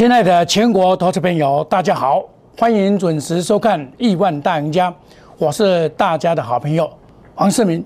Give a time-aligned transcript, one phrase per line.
[0.00, 2.24] 亲爱的全国投资朋友，大家好，
[2.56, 4.90] 欢迎准时收看《亿万大赢家》，
[5.36, 6.90] 我是大家的好朋友
[7.34, 7.84] 黄世明，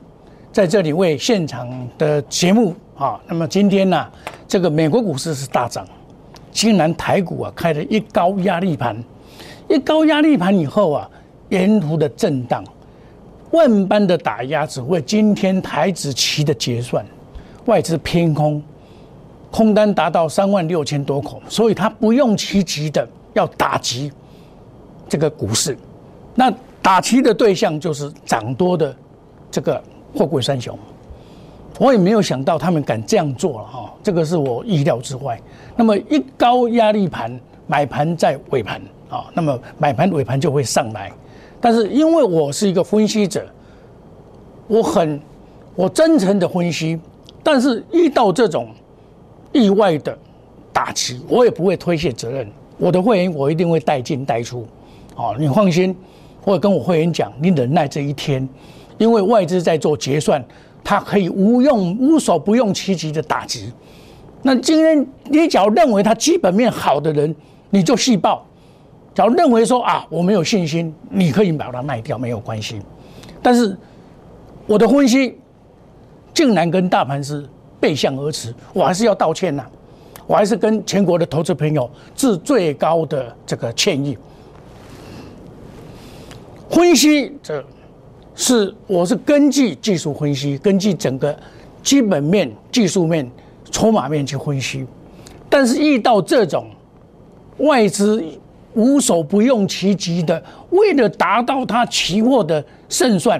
[0.52, 1.68] 在这里为现场
[1.98, 3.20] 的节目啊。
[3.26, 4.06] 那么今天呢，
[4.46, 5.84] 这个美国股市是大涨，
[6.52, 8.96] 竟然台股啊开了一高压力盘，
[9.68, 11.10] 一高压力盘以后啊，
[11.48, 12.62] 沿途的震荡，
[13.50, 17.04] 万般的打压，只为今天台子期的结算，
[17.64, 18.62] 外资偏空。
[19.54, 24.10] 空单达到三万六千多口，所以他不用其急的要打击
[25.08, 25.78] 这个股市。
[26.34, 28.92] 那打击的对象就是涨多的
[29.52, 29.80] 这个
[30.12, 30.76] 货柜三雄。
[31.78, 35.40] 我也没有想到他们敢这样做了哈，这个是我意料之外。
[35.76, 41.12] 那么一高压力盘买盘在尾盘啊，那么买盘尾盘就会上来。
[41.60, 43.46] 但是因为我是一个分析者，
[44.66, 45.20] 我很
[45.76, 46.98] 我真诚的分析，
[47.40, 48.66] 但是遇到这种。
[49.54, 50.18] 意外的
[50.72, 52.46] 打击，我也不会推卸责任。
[52.76, 54.66] 我的会员，我一定会带进带出。
[55.14, 55.96] 哦，你放心，
[56.44, 58.46] 我跟我会员讲，你忍耐这一天，
[58.98, 60.44] 因为外资在做结算，
[60.82, 63.72] 它可以无用无所不用其极的打击。
[64.42, 67.32] 那今天你只要认为它基本面好的人，
[67.70, 68.44] 你就细报；
[69.14, 72.82] 假如认为说啊，我没有信心，你可以把它卖掉，没有关系。
[73.40, 73.76] 但是
[74.66, 75.38] 我的分析
[76.34, 77.48] 竟然跟大盘是。
[77.84, 79.62] 背向而驰，我还是要道歉呐，
[80.26, 84.16] 我还是跟全国的投资朋友致最高的这个歉意。
[86.70, 87.62] 分析这
[88.34, 91.38] 是我是根据技术分析，根据整个
[91.82, 93.30] 基本面、技术面、
[93.70, 94.86] 筹码面去分析，
[95.50, 96.66] 但是遇到这种
[97.58, 98.24] 外资
[98.72, 103.38] 无所不用其极的，为了达到他期货的胜算，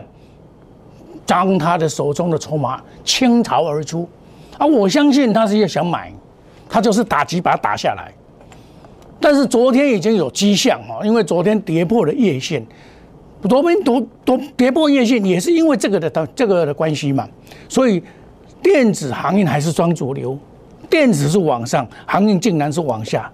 [1.25, 4.07] 将他的手中的筹码倾巢而出。
[4.59, 6.13] 啊，我相信他是要想买，
[6.69, 8.13] 他就是打击把它打下来。
[9.21, 12.65] 但是昨天已经有迹象哦，因为昨天跌破了月线，
[13.49, 17.27] 昨天都都跌破月线也是因为这个的这个的关系嘛。
[17.69, 18.03] 所以
[18.63, 20.39] 电子行业还是双主流，
[20.91, 23.31] 电子是往上，行业竟然是往下。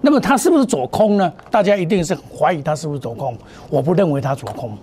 [0.00, 1.32] 那么它是不是走空呢？
[1.50, 3.36] 大家一定是怀疑它是不是走空。
[3.70, 4.76] 我不认为它走空，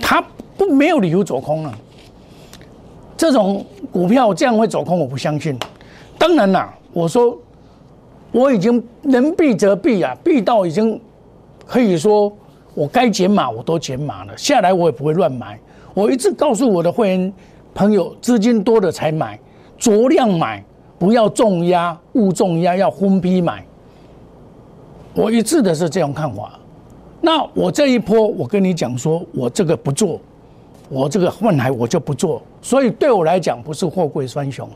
[0.00, 0.24] 它
[0.56, 1.78] 不没有理由走空了。
[3.16, 5.58] 这种股票这样会走空，我不相信。
[6.18, 7.36] 当然啦，我说
[8.32, 11.00] 我已经能避则避啊，避到已经
[11.66, 12.32] 可以说
[12.74, 15.58] 我该减码我都减码了，下来我也不会乱买。
[15.94, 17.32] 我一直告诉我的会员
[17.72, 19.38] 朋友，资金多的才买，
[19.78, 20.64] 酌量买，
[20.98, 23.64] 不要重压，勿重压，要分批买。
[25.14, 26.58] 我一致的是这样看法。
[27.20, 30.20] 那我这一波，我跟你讲说，我这个不做。
[30.94, 34.70] 我这个混海我就不做，所以对我来讲不是货柜双雄，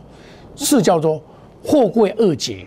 [0.57, 1.23] 是叫做
[1.65, 2.67] 货柜二姐，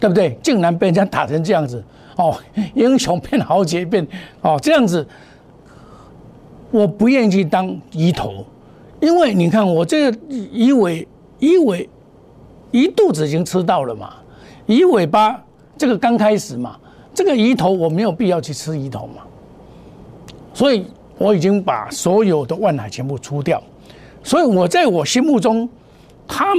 [0.00, 0.38] 对不对？
[0.42, 1.84] 竟然被人家打成这样子
[2.16, 2.34] 哦，
[2.74, 4.06] 英雄变豪杰变
[4.40, 5.06] 哦这样子，
[6.70, 8.44] 我不愿意去当鱼头，
[9.00, 11.06] 因为你看我这个鱼尾
[11.38, 11.86] 鱼尾
[12.70, 14.14] 一肚子已经吃到了嘛，
[14.64, 15.38] 鱼尾巴
[15.76, 16.78] 这个刚开始嘛，
[17.12, 19.22] 这个鱼头我没有必要去吃鱼头嘛，
[20.54, 20.86] 所以。
[21.18, 23.62] 我已经把所有的万海全部出掉，
[24.22, 25.68] 所以我在我心目中，
[26.28, 26.54] 他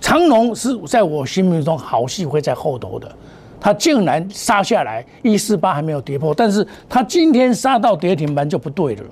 [0.00, 3.10] 长龙是在我心目中好戏会在后头的，
[3.60, 9.02] 他竟然杀下来一四八还没有跌破，但是他今天杀到跌停板就不对了，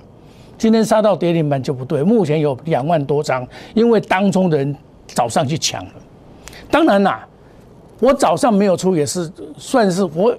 [0.57, 4.73] 今天杀到跌停板就不对，目前有两万多张，因为当中的人
[5.07, 5.91] 早上去抢了，
[6.71, 7.27] 当然啦，
[7.99, 10.33] 我早上没有出也是算是我。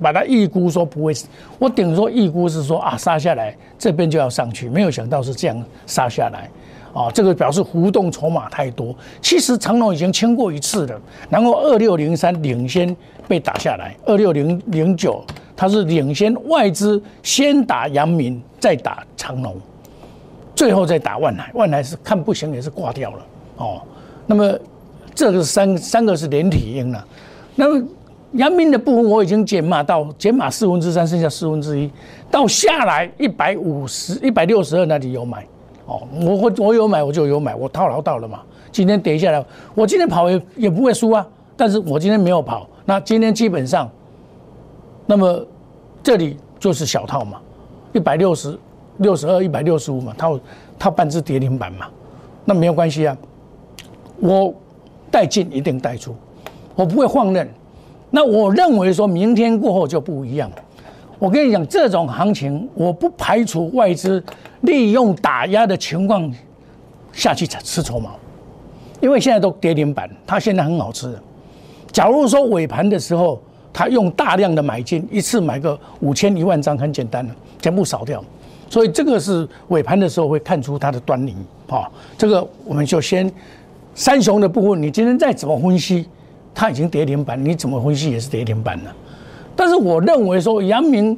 [0.00, 1.12] 把它预估说不会，
[1.58, 6.48] 我顶说预估是说啊杀下来这边就要上去，没有想到是这样杀下来，
[6.92, 8.94] 啊这个表示浮动筹码太多。
[9.20, 12.96] 其实长龙已经清过一次了，然后二六零三领先
[13.26, 15.24] 被打下来，二六零零九
[15.56, 19.56] 它是领先外资先打阳明再打长龙，
[20.54, 23.82] 最后再打万海，万海是看不行也是挂掉了哦。
[24.26, 24.58] 那么
[25.14, 27.06] 这个三三个是连体婴了，
[27.56, 27.84] 那么。
[28.32, 31.90] 阳明的部分我已经减码到减码四分之三，剩下四分之一，
[32.30, 35.46] 到下来一百五十一百六十二那里有买，
[35.86, 38.40] 哦，我我我有买我就有买，我套牢到了嘛。
[38.70, 39.42] 今天跌下来，
[39.74, 41.26] 我今天跑也也不会输啊，
[41.56, 43.90] 但是我今天没有跑，那今天基本上，
[45.06, 45.42] 那么
[46.02, 47.40] 这里就是小套嘛，
[47.94, 48.58] 一百六十
[48.98, 50.38] 六十二一百六十五嘛，套
[50.78, 51.86] 套半只跌停板嘛，
[52.44, 53.16] 那没有关系啊，
[54.20, 54.52] 我
[55.10, 56.14] 带进一定带出，
[56.74, 57.48] 我不会放任。
[58.10, 60.50] 那我认为说明天过后就不一样。
[61.18, 64.22] 我跟你讲，这种行情我不排除外资
[64.60, 66.32] 利用打压的情况
[67.12, 68.12] 下去吃筹码，
[69.00, 71.12] 因为现在都跌停板，它现在很好吃。
[71.90, 73.40] 假如说尾盘的时候，
[73.72, 78.22] 他用大量的买进，一次买个五千一万张，很简单的，全部扫掉。
[78.70, 81.34] 所以这个是尾盘的时候会看出它的端倪
[81.68, 81.90] 啊。
[82.16, 83.28] 这个我们就先
[83.94, 86.06] 三雄的部分，你今天再怎么分析，
[86.58, 88.92] 它已经跌停板，你怎么分析也是跌停板了。
[89.54, 91.16] 但是我认为说，阳明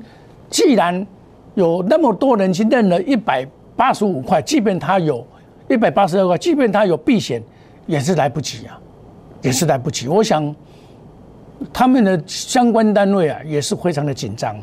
[0.51, 1.07] 既然
[1.55, 5.27] 有那么多人去认了一百八十五块，即便它有
[5.67, 7.43] 一百八十二块，即便它有避险，
[7.87, 8.79] 也是来不及啊，
[9.41, 10.09] 也是来不及。
[10.09, 10.55] 我想
[11.73, 14.55] 他们的相关单位啊，也是非常的紧张。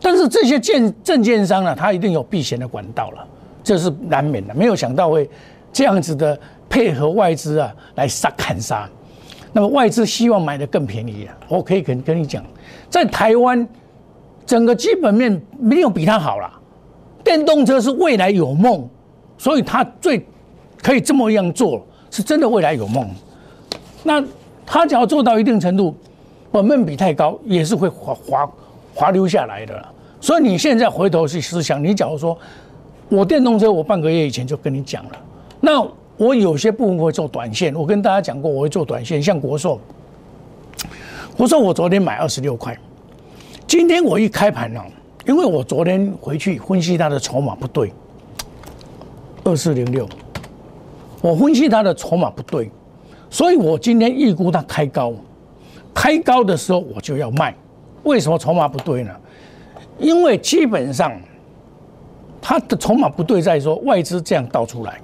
[0.00, 3.28] 但是这些建证券商呢，他一定有避险的管道了，
[3.62, 4.54] 这是难免的。
[4.54, 5.28] 没有想到会
[5.74, 6.40] 这样子的
[6.70, 8.88] 配合外资啊来杀砍杀，
[9.56, 11.34] 那么外资希望买的更便宜啊。
[11.48, 12.44] 我可以跟跟你讲，
[12.90, 13.66] 在台湾
[14.44, 16.52] 整个基本面没有比它好了。
[17.24, 18.86] 电动车是未来有梦，
[19.38, 20.22] 所以它最
[20.82, 23.08] 可以这么样做，是真的未来有梦。
[24.02, 24.22] 那
[24.66, 25.96] 它只要做到一定程度，
[26.52, 28.46] 本面比太高也是会滑滑。
[28.94, 29.86] 滑溜下来的，
[30.20, 32.36] 所以你现在回头去思想，你假如说
[33.08, 35.12] 我电动车，我半个月以前就跟你讲了，
[35.60, 35.86] 那
[36.16, 39.78] 我有些部分会做短线，我跟大家讲过我会做短线，像国寿，
[41.36, 42.76] 国寿我昨天买二十六块，
[43.66, 44.80] 今天我一开盘呢，
[45.26, 47.92] 因为我昨天回去分析它的筹码不对，
[49.44, 50.08] 二四零六，
[51.20, 52.70] 我分析它的筹码不对，
[53.28, 55.12] 所以我今天预估它开高，
[55.92, 57.54] 开高的时候我就要卖。
[58.04, 59.10] 为什么筹码不对呢？
[59.98, 61.12] 因为基本上
[62.40, 65.00] 它的筹码不对，在说外资这样倒出来，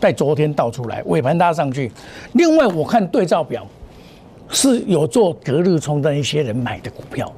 [0.00, 1.92] 在昨天倒出来，尾盘拉上去。
[2.32, 3.66] 另外，我看对照表
[4.48, 7.30] 是有做隔日冲的一些人买的股票，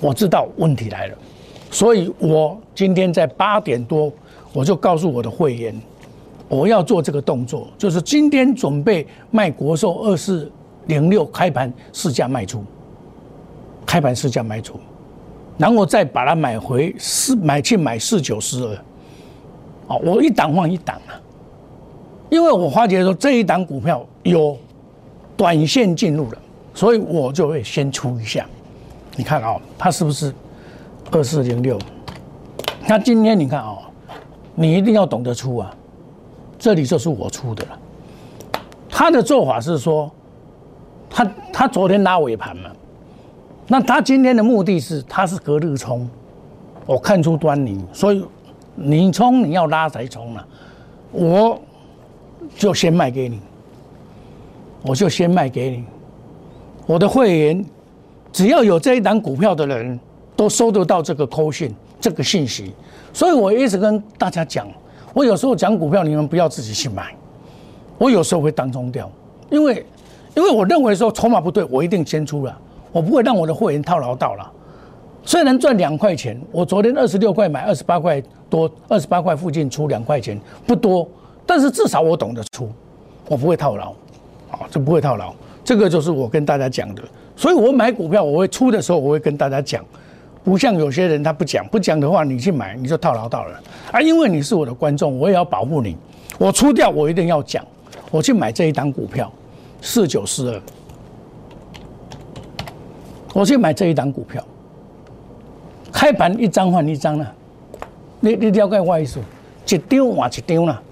[0.00, 1.16] 我知道问题来了，
[1.70, 4.12] 所以我今天在八点多
[4.52, 5.74] 我就告诉我的会员，
[6.48, 10.50] 我要做这个动作，就是今天准备卖国寿二四
[10.86, 12.64] 零六开盘市价卖出。
[13.86, 14.78] 开盘市价卖出，
[15.58, 18.76] 然后再把它买回四买去买四九四二，
[19.88, 21.18] 哦，我一档换一档啊，
[22.30, 24.56] 因为我发觉说这一档股票有
[25.36, 26.38] 短线进入了，
[26.72, 28.46] 所以我就会先出一下。
[29.16, 30.32] 你看啊，它是不是
[31.10, 31.78] 二四零六？
[32.86, 33.76] 那今天你看啊，
[34.54, 35.74] 你一定要懂得出啊，
[36.58, 37.78] 这里就是我出的了。
[38.88, 40.10] 他的做法是说，
[41.10, 42.70] 他他昨天拉尾盘嘛。
[43.66, 46.08] 那他今天的目的是，他是隔日冲，
[46.86, 48.24] 我看出端倪，所以
[48.74, 50.46] 你冲你要拉才冲了，
[51.12, 51.60] 我
[52.56, 53.40] 就先卖给你，
[54.82, 55.84] 我就先卖给你，
[56.86, 57.64] 我的会员
[58.32, 59.98] 只要有这一档股票的人
[60.36, 62.72] 都收得到这个扣讯这个信息，
[63.12, 64.66] 所以我一直跟大家讲，
[65.12, 67.14] 我有时候讲股票你们不要自己去买，
[67.98, 69.10] 我有时候会当中掉，
[69.50, 69.84] 因为
[70.34, 72.58] 因为我认为说筹码不对，我一定先出了。
[72.92, 74.50] 我不会让我的会员套牢到了，
[75.24, 81.08] 虽然赚两块钱，我昨天二十六块买，二十八块多，二十八块附近出两块钱不多，
[81.50, 82.70] 但是至少我懂得出，
[83.26, 83.90] 我不会套牢，
[84.52, 87.02] 啊，这不会套牢，这个就是我跟大家讲的。
[87.34, 89.84] 所以我买股票，我会出的时候我会跟大家讲，
[90.44, 95.96] 不像有些人他不讲，不讲的话你去买你就套牢到了啊，因为你是我的观众，我也要保护你，
[96.38, 97.66] 我出掉我一定要讲，
[98.12, 99.28] 我去买这一档股票，
[99.82, 100.62] 四九四二。
[103.34, 104.40] 我去买这一档股票，
[105.90, 107.34] 开盘一张换一张了，
[108.20, 109.18] 你你了解我意思？
[109.66, 110.82] 一张换一张了，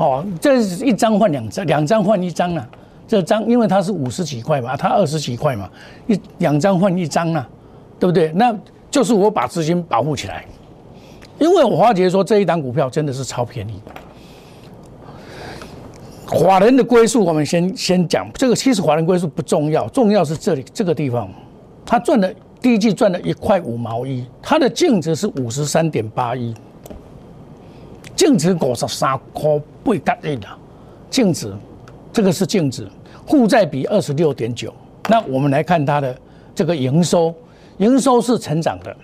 [0.00, 2.66] 哦，这是一张换两张，两张换一张了。
[3.06, 5.68] 这张因为它是五十几块嘛，它二十几块嘛，
[6.06, 7.46] 一两张换一张了，
[7.98, 8.32] 对不对？
[8.34, 8.56] 那
[8.90, 10.46] 就是我把资金保护起来，
[11.38, 13.74] 因为我发觉说这一档股票真的是超便宜。
[16.26, 21.28] 华人的归宿，我们先先讲这个，其实华人归宿不重要，重要是这里这个地方。
[21.84, 26.54] 他赚了第一季赚了一块五毛一，它的净值是五十三点八一，
[28.14, 30.46] 净值五十三块八角亿的
[31.08, 31.52] 净值，
[32.12, 32.88] 这个是净值，
[33.26, 34.72] 负债比二十六点九。
[35.08, 36.16] 那我们来看它的
[36.54, 37.34] 这个营收，
[37.78, 38.94] 营收是成长的，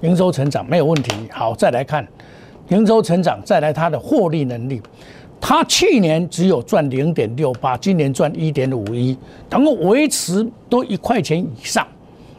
[0.00, 1.12] 营收成长没有问题。
[1.30, 2.06] 好，再来看
[2.68, 4.80] 营收成长，再来它的获利能力，
[5.40, 9.16] 它去年只有赚零点六八，今年赚一点五一，
[9.50, 11.86] 然后维持都一块钱以上。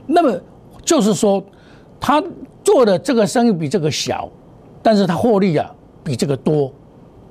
[0.08, 0.40] 那么
[0.84, 1.44] 就是说，
[2.00, 2.24] 他
[2.64, 4.30] 做的这个生意比这个小，
[4.82, 5.72] 但是他获利啊
[6.04, 6.72] 比这个多，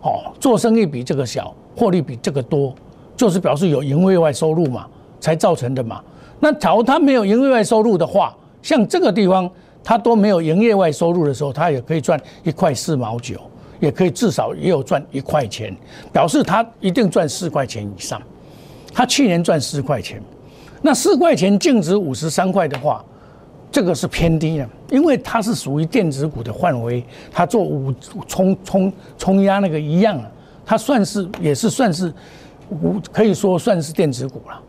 [0.04, 2.74] 哦，做生意比这个小，获利比这个多，
[3.16, 4.86] 就是表示有营业外收入嘛，
[5.18, 6.00] 才造成的嘛。
[6.40, 9.50] 那假如他没有营业外收入的话，像这个地方
[9.82, 13.40] 他都没有营业外收入的时候，他也可以赚一块四毛九，
[13.80, 15.74] 也可以至少也有赚一块钱，
[16.12, 18.20] 表示他一定赚四块钱以上。
[18.92, 20.22] 他去年赚四块钱。
[20.82, 23.02] 那四块钱净值五十三块的话，
[23.74, 27.92] 这个是偏低的，因为它是属于电子股的范围，它做五
[28.28, 30.30] 冲冲冲压那个一样啊，
[30.64, 32.14] 它算是也是算是
[32.70, 34.60] 五可以说算是电子股了。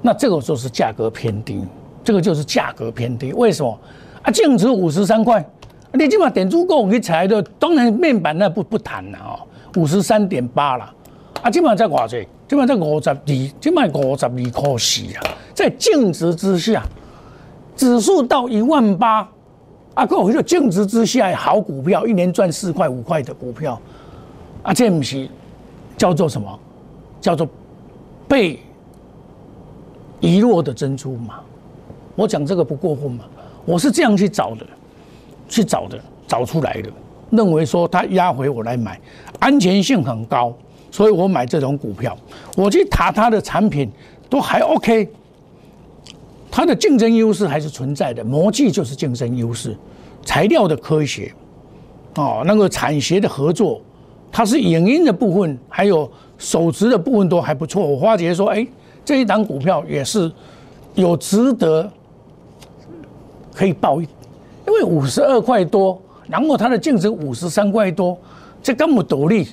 [0.00, 1.60] 那这个就是价格偏低，
[2.04, 3.32] 这个就是价格偏低。
[3.32, 3.76] 为什么
[4.22, 4.30] 啊？
[4.30, 5.44] 净值五十三块，
[5.92, 9.42] 你起码点足够你才的，当然面板那不不谈了哦，
[9.74, 10.88] 五十三点八了，
[11.42, 12.16] 啊，基本上在寡少？
[12.46, 16.86] 基本上在五十二，基本上五十二块四啊，在净值之下，
[17.80, 19.26] 指数到一万八，
[19.94, 23.80] 啊，各位说净值之下好股票，一年赚四块五块的股票，
[24.62, 25.26] 啊，这不是
[25.96, 26.46] 叫做什么？
[27.22, 27.48] 叫做
[28.28, 28.60] 被
[30.20, 31.40] 遗落的珍珠嘛？
[32.16, 33.24] 我讲这个不过分嘛？
[33.64, 34.66] 我是这样去找的，
[35.48, 36.90] 去找的，找出来的，
[37.30, 39.00] 认为说它压回我来买，
[39.38, 40.52] 安全性很高。
[40.90, 42.14] 所以我买这种股票，
[42.56, 43.90] 我去查它的产品
[44.28, 45.08] 都还 OK，
[46.50, 48.24] 它的竞争优势还是存在的。
[48.24, 49.76] 模具就是竞争优势，
[50.24, 51.32] 材料的科学，
[52.16, 53.80] 哦，那个产学的合作，
[54.32, 57.86] 它是影音的部分，还有手持的部分都还不错。
[57.86, 58.66] 我发觉说，哎，
[59.04, 60.30] 这一档股票也是
[60.94, 61.90] 有值得
[63.54, 64.04] 可以报一，
[64.66, 68.18] 因为五十二块多，然后它的净值五十三块多，
[68.62, 69.48] 这根本独立。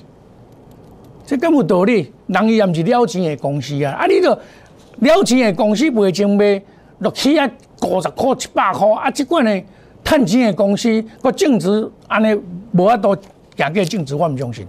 [1.26, 3.92] 这根本道理，人伊也毋是了钱的公司啊！
[3.92, 6.58] 啊，你都了钱的公司卖前卖
[6.98, 7.48] 落去啊
[7.82, 9.62] 五十块、七百块啊，即款呢，
[10.04, 12.34] 趁钱的公司个净值安尼
[12.72, 13.16] 无法度
[13.56, 14.66] 价格净值，我唔相信。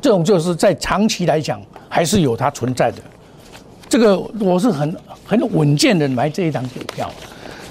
[0.00, 2.98] 这种就是在长期来讲还是有它存在的。
[3.88, 7.10] 这个我是很很稳健的买这一张股票。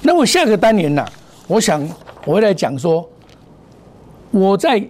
[0.02, 1.04] 那么下个单元呢，
[1.46, 1.82] 我想
[2.24, 3.08] 我会来讲说，
[4.30, 4.82] 我在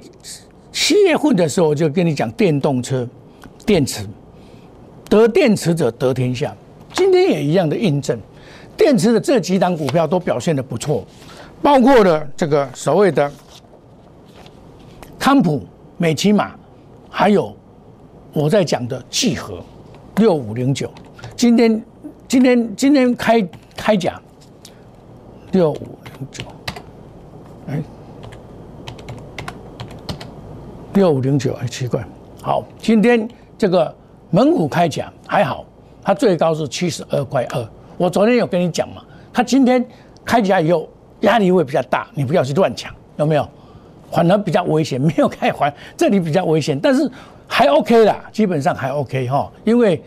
[0.71, 3.09] 七月份的时候就跟你讲电动车。
[3.67, 4.05] 电池
[5.09, 6.53] 得电池者得天下，
[6.93, 8.19] 今天也一样的印证。
[8.81, 11.05] 电池的这几档股票都表现的不错，
[11.61, 13.31] 包括了这个所谓的
[15.19, 15.63] 康普、
[15.99, 16.53] 美骑马，
[17.11, 17.55] 还有
[18.33, 19.63] 我在讲的聚合
[20.17, 20.91] 六五零九。
[21.37, 21.85] 今天
[22.27, 23.47] 今天今天开
[23.77, 24.19] 开奖
[25.53, 26.43] 六五零九，
[27.69, 27.83] 哎，
[30.95, 32.03] 六五零九，哎，奇怪，
[32.41, 33.29] 好，今天。
[33.59, 33.95] 这个
[34.31, 35.67] 蒙古开奖还好，
[36.03, 37.69] 它最高是七十二块二。
[38.01, 39.85] 我昨天有跟你讲嘛，它今天
[40.25, 40.89] 开起来以后
[41.21, 43.47] 压力会比较大，你不要去乱抢，有没有？
[44.11, 47.07] 反而比较危险，没有开环这里比较危险，但是
[47.47, 50.03] 还 OK 啦，基本上还 OK 哈，因为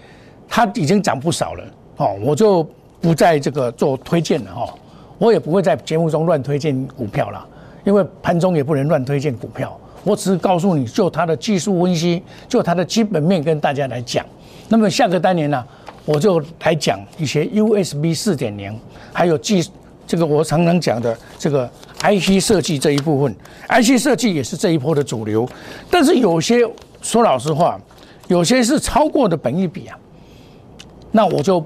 [0.50, 1.64] 它已经涨不少了
[1.98, 2.68] 哦，我就
[3.00, 4.74] 不在这个做推荐了哈，
[5.20, 7.46] 我也不会在节目中乱推荐股票了，
[7.84, 9.72] 因为盘中也不能乱推荐股票。
[10.04, 14.26] 我只是告诉你就它的技术分析，就它的基本面跟大家来讲。
[14.68, 15.64] 那么下个单元呢，
[16.06, 18.78] 我就来讲一些 USB 四点零，
[19.14, 19.66] 还有技
[20.06, 21.70] 这个我常常讲的这个
[22.00, 23.34] IC 设计这一部分。
[23.70, 25.48] IC 设计也是这一波的主流，
[25.90, 26.68] 但是有些
[27.02, 27.80] 说老实话，
[28.28, 29.98] 有些是超过的本一比啊。
[31.12, 31.66] 那我就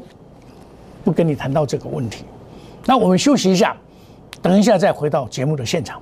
[1.03, 2.23] 不跟你谈到这个问题。
[2.85, 3.75] 那我们休息一下，
[4.41, 6.01] 等一下再回到节目的现场。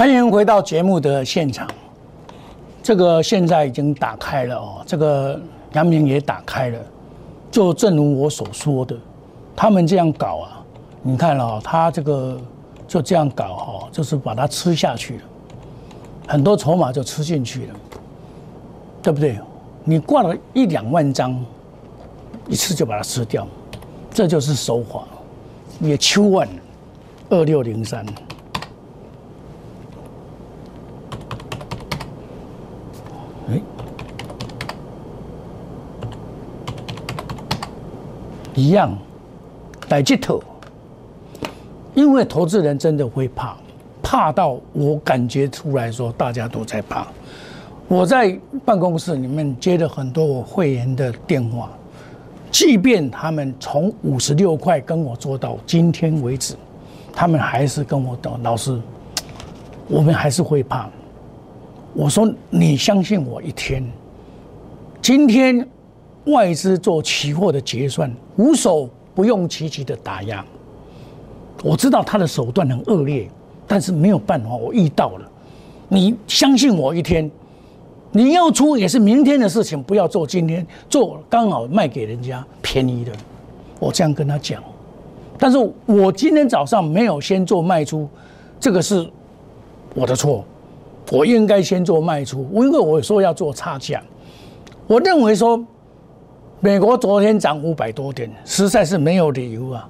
[0.00, 1.68] 欢迎回到节目的现场。
[2.82, 5.38] 这个现在已经打开了哦，这个
[5.74, 6.78] 阳明也打开了。
[7.50, 8.96] 就正如我所说的，
[9.54, 10.64] 他们这样搞啊，
[11.02, 12.40] 你看哦，他这个
[12.88, 15.22] 就这样搞哈，就是把它吃下去了，
[16.28, 17.74] 很多筹码就吃进去了，
[19.02, 19.38] 对不对？
[19.84, 21.38] 你挂了一两万张，
[22.48, 23.46] 一次就把它吃掉，
[24.10, 25.02] 这就是手法。
[25.78, 26.48] 也秋万
[27.28, 28.02] 二六零三，
[38.54, 38.96] 一样
[39.88, 40.42] 来接头，
[41.94, 43.56] 因为投资人真的会怕，
[44.02, 47.06] 怕到我感觉出来说大家都在怕。
[47.88, 51.70] 我在办公室里面接了很多我会员的电话，
[52.50, 56.54] 即便他们从五十六块跟我做到今天为止，
[57.12, 58.80] 他们还是跟我讲：“老师，
[59.88, 60.88] 我们还是会怕。”
[61.92, 63.84] 我说：“你相信我一天，
[65.02, 65.68] 今天
[66.30, 70.44] 外资做期货的结算，无手不用其极的打压。
[71.62, 73.28] 我知道他的手段很恶劣，
[73.66, 75.30] 但是没有办法，我遇到了。
[75.88, 77.30] 你相信我一天。”
[78.12, 83.12] 你要出也是明天的事情，不要做今天做，刚好卖给人家便宜的。
[83.78, 84.60] 我这样跟他讲，
[85.38, 85.56] 但是
[85.86, 88.08] 我今天早上没有先做卖出，
[88.58, 89.08] 这个是
[89.94, 90.44] 我的错，
[91.12, 94.02] 我应该先做卖出，因为我说要做差价。
[94.88, 95.64] 我认为说，
[96.60, 99.88] 美国昨天涨五百多点，实在是没有理由啊，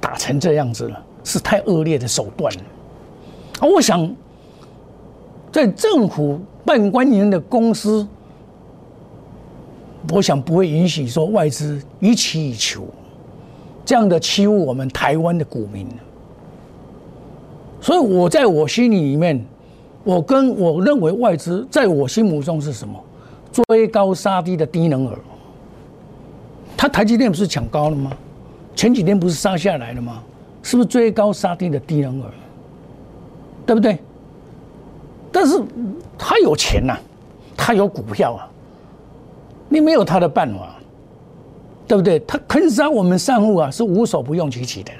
[0.00, 3.68] 打成这样子了，是太恶劣的手段了。
[3.68, 4.14] 我想。
[5.52, 8.06] 在政府办官营的公司，
[10.12, 12.84] 我想不会允许说外资予取以求，
[13.84, 15.88] 这样的欺侮我们台湾的股民。
[17.80, 19.44] 所以我在我心里里面，
[20.04, 22.94] 我跟我认为外资在我心目中是什么？
[23.50, 25.18] 追高杀低的低能儿。
[26.80, 28.10] 他台积电不是抢高了吗？
[28.74, 30.22] 前几天不是杀下来了吗？
[30.62, 32.30] 是不是追高杀低的低能儿？
[33.66, 33.98] 对不对？
[35.30, 35.62] 但是
[36.16, 36.96] 他有钱呐，
[37.54, 38.48] 他有股票啊，
[39.68, 40.74] 你没有他的办法，
[41.86, 42.18] 对不对？
[42.20, 44.90] 他坑杀我们散户啊，是无所不用其极的。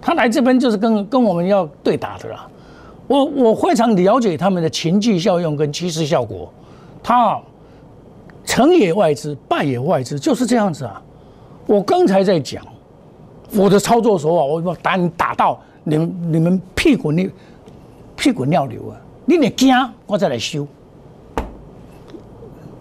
[0.00, 2.46] 他来这边就是跟跟我们要对打的啦。
[3.08, 6.48] 我我非常了解他们的情绪效用跟趋势效果。
[7.02, 7.36] 他
[8.44, 11.02] 成也外资，败也外资，就是这样子啊。
[11.68, 12.66] 我刚才在讲
[13.52, 17.28] 我的操作手法，我把你打到你们你们屁滚尿
[18.16, 18.96] 屁滚尿流啊！
[19.26, 19.76] 你得惊，
[20.06, 20.66] 我再来修。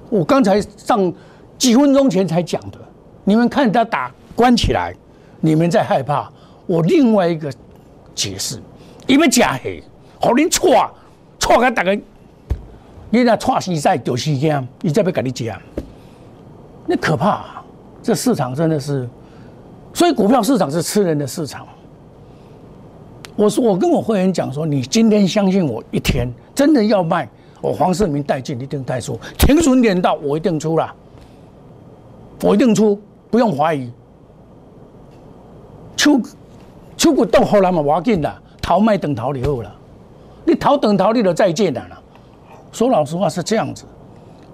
[0.09, 1.13] 我刚才上
[1.57, 2.77] 几分钟前才讲的，
[3.25, 4.95] 你们看他打关起来，
[5.41, 6.31] 你们在害怕。
[6.65, 7.51] 我另外一个
[8.15, 8.57] 解释，
[9.05, 9.83] 因为假黑，
[10.21, 10.89] 好你错
[11.37, 11.93] 错个大概，
[13.09, 15.61] 你那错西在就是这样，你再不跟你讲，
[16.85, 17.65] 那可怕。
[18.07, 19.05] 这市场真的是，
[19.93, 21.67] 所以股票市场是吃人的市场。
[23.35, 27.27] 我说，我跟我会员讲说，你今天相信我一天，真的要卖，
[27.59, 30.89] 我黄世明带进一定带出，停损点到我一定出了，
[32.43, 32.97] 我一定出，
[33.29, 33.91] 不用怀疑。
[35.97, 36.21] 出
[36.95, 39.69] 出股到后来嘛，要紧啦，逃卖等逃以后了，
[40.45, 42.01] 你逃等逃你就再见了啦。
[42.71, 43.83] 说老实话是这样子，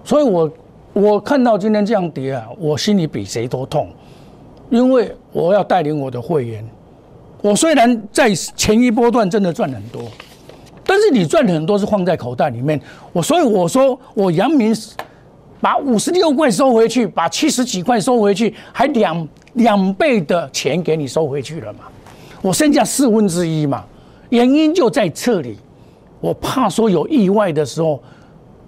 [0.02, 0.50] 所以我
[0.94, 3.88] 我看到今天这样跌啊，我心里比谁都痛，
[4.70, 6.64] 因为我要带领我的会员。
[7.42, 10.02] 我虽然在前一波段真的赚很多，
[10.84, 12.80] 但是你赚很多是放在口袋里面。
[13.12, 14.72] 我所以我说，我杨明
[15.60, 21.80] 把五十六块收回去，把七十几块收回去，还两两倍的钱给你收回去了嘛？
[22.40, 23.84] 我剩下四分之一嘛？
[24.28, 25.58] 原因就在这里，
[26.20, 28.00] 我怕说有意外的时候，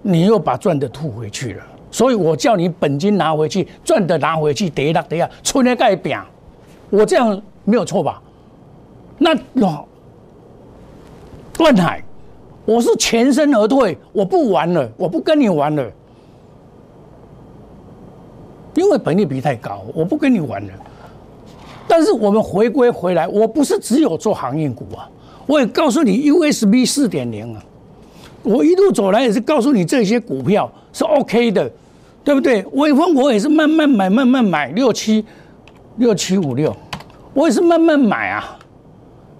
[0.01, 1.63] 你又把赚的吐回去了。
[1.89, 6.19] 所以我叫你本金拿回去，赚的拿回去，得啦得呀，出那盖饼，
[6.89, 8.21] 我这样没有错吧？
[9.17, 9.87] 那老
[11.59, 12.03] 万海，
[12.65, 15.91] 我是全身而退，我不玩了，我不跟你玩了，
[18.75, 20.73] 因为本利比太高，我不跟你玩了。
[21.87, 25.09] 但是我们回归回来，我不是只有做航运股啊，
[25.47, 27.63] 我也告诉你 USB 四点零啊，
[28.43, 31.69] 我一路走来也是告诉你这些股票是 OK 的，
[32.23, 32.63] 对不对？
[32.73, 35.25] 微风我也是慢慢买，慢慢买六七
[35.97, 36.75] 六七五六，
[37.33, 38.57] 我也是慢慢买啊。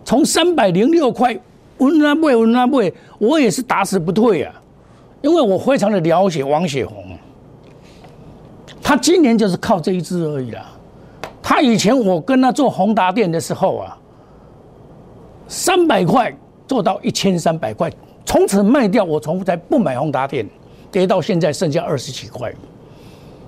[0.04, 1.38] 从三百零六块，
[1.80, 4.54] 温那贝温那贝，我也是打死不退啊！
[5.22, 7.18] 因为我非常的了解王雪红，
[8.82, 10.66] 他今年就是靠这一支而已啦。
[11.42, 13.98] 他以前我跟他做宏达店的时候啊，
[15.48, 16.34] 三百块
[16.68, 17.92] 做到一千三百块，
[18.28, 20.46] 从此卖掉，我从才不买宏达电，
[20.92, 22.54] 跌到现在剩下二十几块，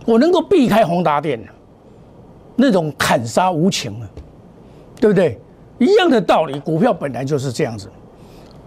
[0.06, 1.38] 我能够避开宏达电，
[2.56, 4.08] 那种砍杀无情啊，
[5.02, 5.38] 对不对？
[5.80, 7.90] 一样的道理，股票本来就是这样子。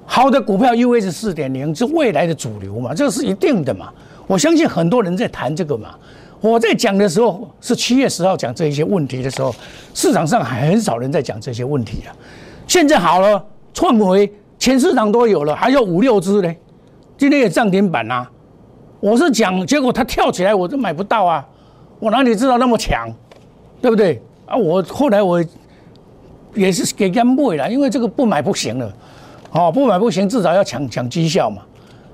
[0.05, 3.91] 好的股票 U S 四点零是未来的主流嘛，这是一定的嘛。
[4.27, 5.95] 我相信很多人在谈这个嘛。
[6.43, 9.55] 我在讲的时候是七月十号讲这一些问题的时候，
[9.95, 12.13] 市场上还很少人在讲这些问题啊。
[12.67, 14.31] 现在好了，创维
[14.63, 16.55] 全市场都有了，还有五六只呢，
[17.19, 18.31] 今天也涨停板啊。
[19.01, 21.45] 我是讲，结果它跳起来，我都买不到啊。
[21.99, 23.13] 我哪里知道那么强，
[23.81, 24.57] 对不对啊？
[24.57, 25.45] 我后来我
[26.55, 28.93] 也是给人买了，因为这个不买不行了，
[29.51, 31.63] 哦，不买不行，至少要抢抢绩效嘛。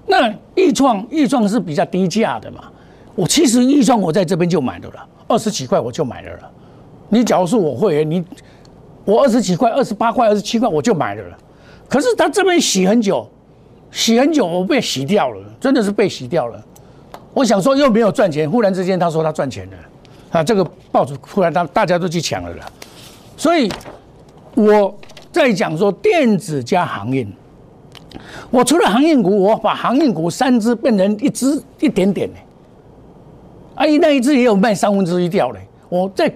[0.06, 2.62] 那易创易创是比较低价的嘛。
[3.14, 6.50] 我其实预算我在这边就买的了，二十几块我就买了了。
[7.10, 8.24] 你假如是我会员，你
[9.04, 11.36] 我二十几块、二十八块、二十七块我就买了了。
[11.88, 13.26] 可是他这边洗很久，
[13.90, 16.62] 洗很久我被洗掉了，真的是被洗掉了。
[17.32, 19.76] 我想说又没有赚钱，忽然之间他说他赚钱了，
[20.30, 22.72] 啊，这个报纸忽然大大家都去抢了了。
[23.36, 23.70] 所以
[24.54, 24.94] 我
[25.30, 27.32] 在讲说电子加航运，
[28.50, 32.28] 我除了航运股，我把航运股三只变成一只一点点
[33.76, 36.30] 阿姨那一只也有卖三分之一掉嘞，我在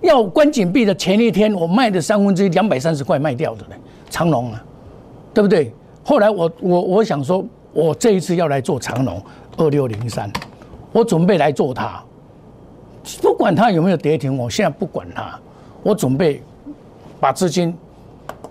[0.00, 3.76] 要关紧闭的前一天，我卖的三分之一两百三十块卖掉的嘞，
[4.10, 4.64] 长龙啊，
[5.34, 5.70] 对不对？
[6.04, 9.20] 后来我我我想说，我这一次要来做长龙
[9.56, 10.30] 二六零三，
[10.92, 12.02] 我准备来做它，
[13.20, 15.38] 不管它有没有跌停，我现在不管它，
[15.82, 16.40] 我准备
[17.18, 17.76] 把资金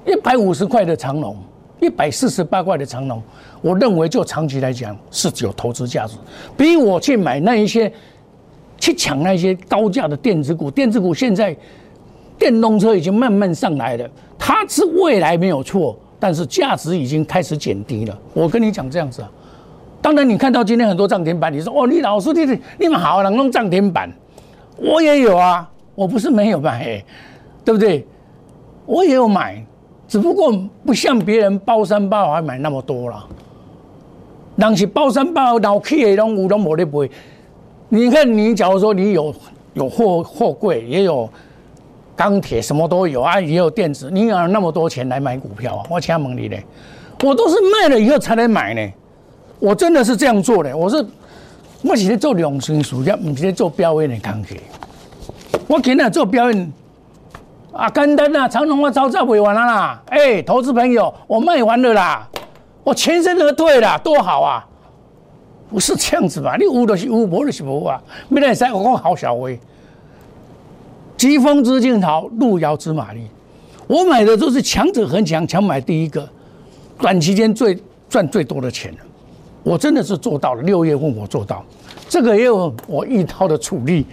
[0.06, 1.36] 一百五十块的长龙，
[1.80, 3.24] 一百四十八块的长龙，
[3.62, 6.16] 我认为就长期来讲是有投资价值，
[6.58, 7.92] 比我去买那一些。
[8.80, 11.56] 去抢那些高价的电子股，电子股现在
[12.38, 18.18] 电动车已经慢慢上来了，它是未来没有错，但是价值已经开始减低了。
[18.34, 19.30] 我跟你讲这样子啊，
[20.02, 24.10] 当然你看到今天很多涨停板，你说哦，你老师你你们好能弄涨停板，
[24.78, 27.04] 我也有啊，我不是没有买，
[27.66, 28.08] 对不对？
[28.86, 29.62] 我也有买，
[30.08, 33.26] 只不过不像别人包山包海买那么多了，
[34.56, 37.10] 人是包山包海老气的拢有拢无咧卖。
[37.90, 39.36] 你看，你假如说你有
[39.74, 41.30] 有货货柜，也有
[42.16, 45.86] 钢铁，什么都有啊，也有电子，你有那么多钱来买股票啊？
[45.90, 46.58] 我请问你呢，
[47.24, 48.94] 我都是卖了以后才来买呢。
[49.60, 51.06] 我真的是这样做的，我是
[51.82, 54.60] 我是在做两成数，也不是在做表演的钢铁。
[55.68, 56.74] 我今日做表演
[57.72, 60.04] 啊，简单啊，长隆我早早卖完了啦。
[60.08, 62.28] 哎，投资朋友，我卖完了啦，
[62.84, 64.68] 我全身而退了，多好啊！
[65.72, 66.56] 不是这样子吧？
[66.56, 68.00] 你有就是有，无就是无啊！
[68.30, 69.60] 没得使我讲好小威，
[71.24, 73.22] 疾风知劲草，路遥知马力。
[73.88, 76.28] 我买的都是强者恒强，强买第一个，
[77.00, 78.94] 短期间最赚最多的钱
[79.64, 80.62] 我真的是做到了。
[80.64, 81.64] 六月份我做到，
[82.10, 84.06] 这个也有我遇到的处理，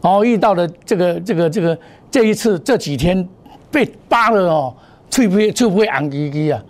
[0.00, 1.78] 哦，遇到的这个这个这个
[2.10, 3.24] 这一次这几天
[3.70, 4.74] 被扒了哦，
[5.14, 6.60] 会不会就不会昂滴滴啊？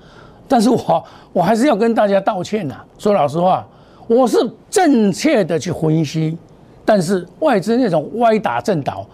[0.46, 3.66] 但是我我还是要跟大家道歉呐，说老实话。
[4.06, 4.36] 我是
[4.68, 6.36] 正确的去分析，
[6.84, 9.06] 但是外资那种歪打正倒、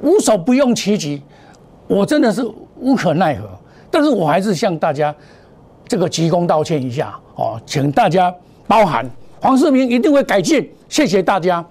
[0.00, 1.22] 无所不用其极，
[1.86, 2.44] 我真的是
[2.80, 3.48] 无可奈何。
[3.90, 5.14] 但是我还是向大家
[5.88, 8.34] 这个鞠躬道歉一下哦，请大家
[8.66, 9.08] 包涵。
[9.40, 11.64] 黄世明一定会改进，谢谢大家。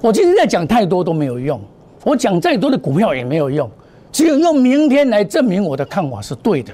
[0.00, 1.60] 我今天在讲太多都没有用，
[2.04, 3.70] 我讲再多的股票也没有用，
[4.10, 6.72] 只有用明天来证明我的看法是对的。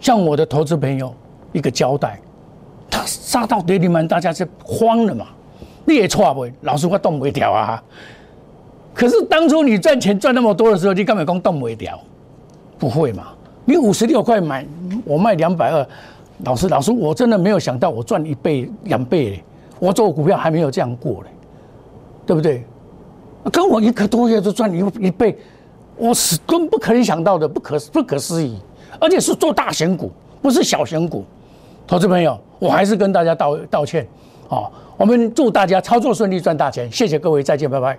[0.00, 1.14] 向我的投资朋友。
[1.52, 2.18] 一个交代，
[2.90, 5.28] 他杀到跌停板，大家是慌了嘛？
[5.84, 6.46] 你也错不？
[6.62, 7.82] 老师我动不掉啊！
[8.94, 12.00] 可是当初你赚钱赚那么多的时候，你干嘛讲动不掉？
[12.78, 13.28] 不会嘛？
[13.64, 14.66] 你五十六块买，
[15.04, 15.86] 我卖两百二，
[16.44, 19.44] 老师老师，我真的没有想到我赚一倍两倍嘞！
[19.78, 21.28] 我做股票还没有这样过嘞，
[22.26, 22.64] 对不对？
[23.52, 25.36] 跟我一个多月就赚一一倍，
[25.96, 28.58] 我是根不可能想到的，不可不可思议，
[29.00, 31.24] 而且是做大型股，不是小型股。
[31.86, 34.06] 投资朋友，我还是跟大家道道歉，
[34.48, 37.98] 好，我们祝大家操作顺利，赚大钱，谢谢各位，再见，拜拜。